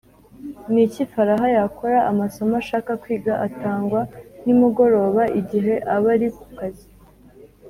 [0.71, 4.01] Ni iki Faraha yakora amasomo ashaka kwiga atangwa
[4.43, 6.87] nimugoroba igihe aba ari ku kazi